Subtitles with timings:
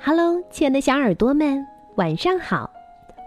[0.00, 2.70] Hello，亲爱的小耳朵们，晚上好！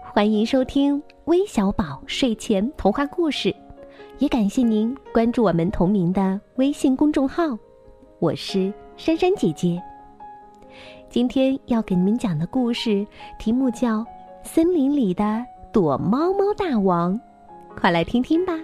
[0.00, 3.54] 欢迎收听微小宝睡前童话故事，
[4.18, 7.56] 也感谢您关注我们同名的微信公众号。
[8.18, 9.80] 我是珊珊姐姐。
[11.10, 13.06] 今天要给你们讲的故事
[13.38, 13.98] 题目叫
[14.42, 15.44] 《森林里的
[15.74, 17.14] 躲猫猫大王》，
[17.78, 18.58] 快来听听吧。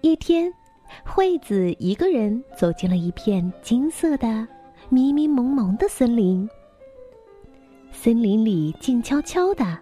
[0.00, 0.52] 一天。
[1.14, 4.48] 惠子一个人走进了一片金色的、
[4.88, 6.48] 迷迷蒙蒙的森林。
[7.90, 9.78] 森林里静悄悄的，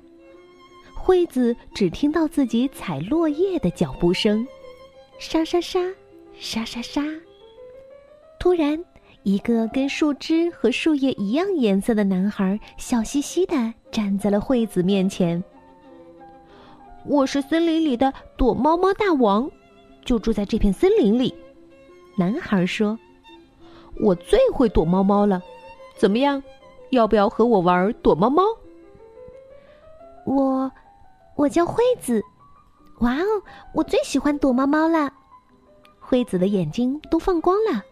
[0.92, 4.44] 惠子只听到自己踩落叶的脚步声，
[5.20, 5.78] 沙沙沙，
[6.36, 7.04] 沙沙沙。
[8.40, 8.84] 突然，
[9.22, 15.40] 一个跟树枝和树叶一样颜色的男孩笑嘻嘻的站在了惠子面前。
[17.06, 19.48] “我是森林里的躲猫猫大王。”
[20.04, 21.34] 就住在这片森林里，
[22.16, 22.98] 男孩说
[24.00, 25.42] ：“我最会躲猫猫了，
[25.96, 26.42] 怎么样？
[26.90, 28.42] 要不要和我玩躲猫猫？”
[30.26, 30.70] 我，
[31.36, 32.22] 我叫惠子。
[33.00, 35.12] 哇哦，我最喜欢躲猫猫了。
[35.98, 37.82] 惠子的眼睛都放光了。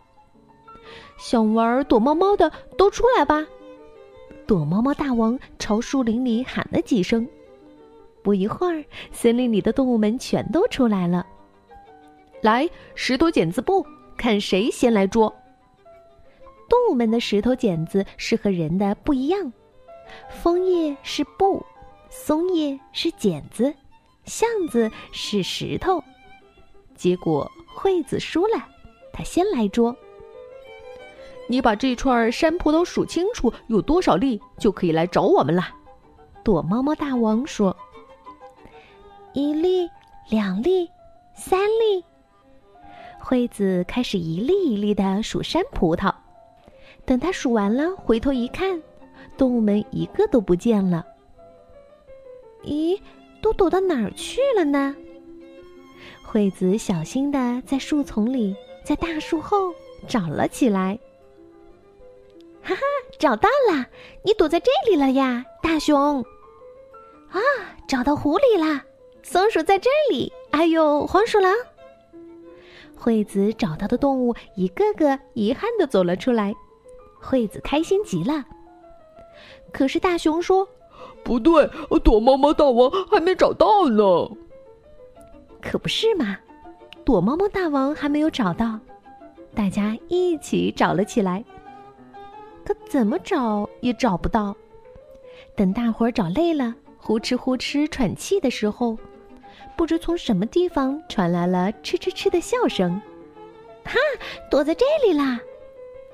[1.19, 3.47] 想玩躲猫猫的都出来吧！
[4.47, 7.27] 躲猫猫大王朝树林里喊了几声。
[8.23, 11.27] 不一会儿，森林里的动物们全都出来了。
[12.41, 13.85] 来，石头剪子布，
[14.17, 15.35] 看谁先来捉。
[16.69, 19.53] 动物们的石头剪子是和人的不一样，
[20.29, 21.65] 枫叶是布，
[22.11, 23.75] 松叶是剪子，
[24.25, 26.03] 橡子是石头。
[26.95, 28.65] 结果惠子输了，
[29.13, 29.97] 他先来捉。
[31.49, 35.67] 你把这串山葡萄数清楚有多少粒，就可以来找我们了。
[36.45, 37.75] 躲猫猫大王说
[39.33, 39.89] ：“一粒，
[40.29, 40.91] 两粒，
[41.35, 42.05] 三粒。”
[43.29, 46.11] 惠子开始一粒一粒的数山葡萄，
[47.05, 48.83] 等他数完了，回头一看，
[49.37, 51.05] 动物们一个都不见了。
[52.65, 52.99] 咦，
[53.43, 54.97] 都躲到哪儿去了呢？
[56.25, 59.75] 惠子小心的在树丛里，在大树后
[60.07, 60.99] 找了起来。
[62.63, 62.81] 哈哈，
[63.19, 63.85] 找到了！
[64.23, 66.25] 你躲在这里了呀，大熊。
[67.29, 67.39] 啊，
[67.87, 68.83] 找到狐狸啦！
[69.23, 70.33] 松鼠在这里。
[70.53, 71.53] 哎呦黄鼠狼。
[72.99, 76.53] 惠子找到的动物一个个遗憾的走了出来，
[77.21, 78.45] 惠子开心极了。
[79.73, 80.69] 可是大熊说
[81.23, 81.71] ：“不对，
[82.03, 84.03] 躲猫猫大王还没找到呢。”
[85.63, 86.39] 可不是嘛，
[87.05, 88.79] 躲猫猫大王还没有找到，
[89.55, 91.45] 大家一起找了起来。
[92.65, 94.55] 可怎么找也找不到。
[95.57, 98.99] 等大伙儿找累了，呼哧呼哧喘气的时候。
[99.77, 103.01] 不知从什么地方传来了“嗤嗤嗤”的笑声，
[103.85, 103.95] 哈，
[104.51, 105.41] 躲在这里啦！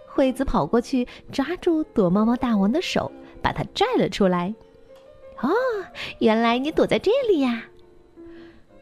[0.07, 3.11] 惠子跑过去抓住躲猫猫大王的手，
[3.43, 4.55] 把他拽了出来。
[5.41, 5.51] 哦，
[6.21, 7.65] 原来你躲在这里呀！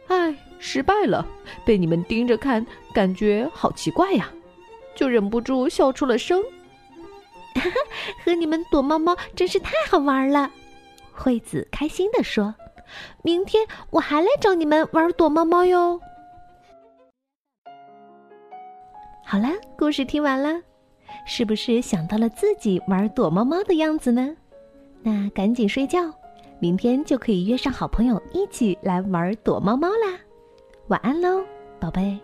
[0.09, 1.27] 唉，失败了，
[1.65, 4.31] 被你们盯着看，感觉好奇怪呀，
[4.95, 6.43] 就忍不住笑出了声。
[7.55, 7.71] 哈哈，
[8.25, 10.51] 和你们躲猫猫真是太好玩了！
[11.13, 12.55] 惠子开心地说。
[13.23, 16.01] 明天我还来找你们玩躲猫猫哟。
[19.25, 20.61] 好啦，故事听完了，
[21.27, 24.37] 是不是想到了自己玩躲猫猫的样子呢？
[25.03, 26.13] 那赶紧睡觉，
[26.59, 30.19] 明天就可以约上好朋友一起来玩躲猫猫啦。
[30.89, 31.43] 晚安喽，
[31.81, 32.19] 宝贝。